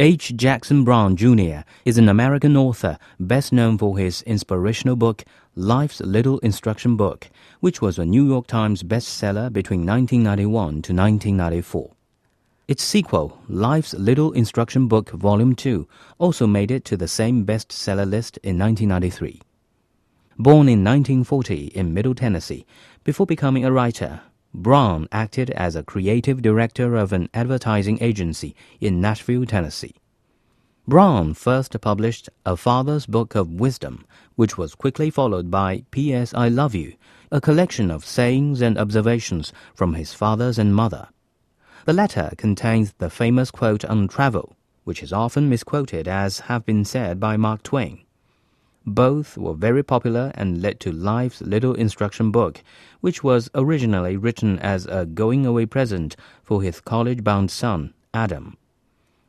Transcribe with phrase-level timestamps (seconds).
[0.00, 0.32] H.
[0.36, 1.64] Jackson Brown Jr.
[1.84, 5.24] is an American author best known for his inspirational book
[5.56, 11.90] Life's Little Instruction Book, which was a New York Times bestseller between 1991 to 1994.
[12.68, 15.88] Its sequel, Life's Little Instruction Book Volume 2,
[16.18, 19.42] also made it to the same bestseller list in 1993.
[20.38, 22.64] Born in 1940 in Middle Tennessee,
[23.02, 24.20] before becoming a writer,
[24.60, 29.94] Brown acted as a creative director of an advertising agency in Nashville, Tennessee.
[30.88, 36.34] Brown first published A Father's Book of Wisdom, which was quickly followed by P.S.
[36.34, 36.94] I Love You,
[37.30, 41.06] a collection of sayings and observations from his fathers and mother.
[41.84, 46.84] The latter contains the famous quote on travel, which is often misquoted as have been
[46.84, 48.00] said by Mark Twain.
[48.94, 52.62] Both were very popular and led to Life's Little Instruction Book,
[53.02, 58.56] which was originally written as a going away present for his college bound son, Adam.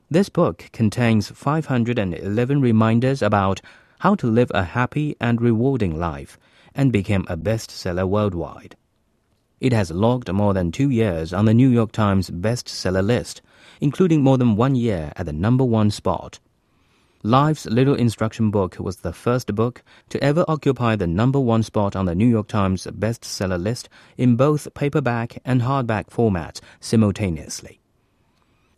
[0.09, 3.59] This book contains 511 reminders about
[4.00, 6.40] how to live a happy and rewarding life
[6.74, 8.78] and became a bestseller worldwide.
[9.59, 13.42] It has logged more than two years on the New York Times bestseller list,
[13.81, 16.40] including more than one year at the number one spot.
[17.24, 21.94] Life's Little Instruction Book was the first book to ever occupy the number one spot
[21.94, 27.81] on the New York Times bestseller list in both paperback and hardback formats simultaneously.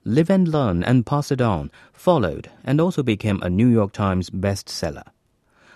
[0.05, 4.31] Live and Learn and Pass It On followed and also became a New York Times
[4.31, 5.05] bestseller.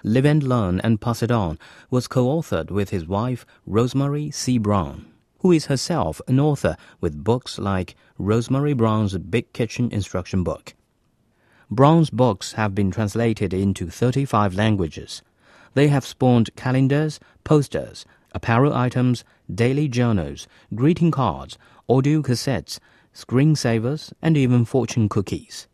[0.04, 1.60] Live and Learn and Pass It On
[1.92, 4.58] was co-authored with his wife Rosemary C.
[4.58, 5.06] Brown,
[5.42, 10.74] who is herself an author with books like Rosemary Brown's Big Kitchen Instruction Book
[11.72, 15.24] Brown's books have been translated into 35 languages.
[15.74, 21.58] They have spawned calendars, posters, apparel items, daily journals, greeting cards,
[21.90, 22.80] audio cassettes,
[23.16, 25.68] screensavers, and even fortune cookies.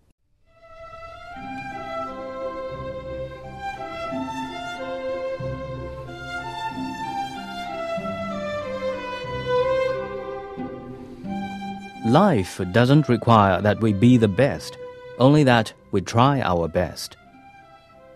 [12.06, 14.78] Life doesn't require that we be the best
[15.22, 17.12] only that we try our best.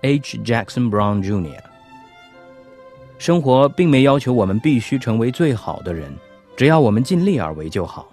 [0.02, 0.40] H.
[0.44, 1.62] Jackson Brown Jr.
[3.20, 6.12] 生活并没要求我们必须成为最好的人，
[6.58, 8.08] 只要我们尽力而为就好。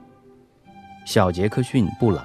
[1.07, 2.25] 小杰克逊·布朗。